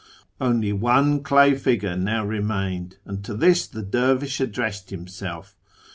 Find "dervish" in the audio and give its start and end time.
3.83-4.39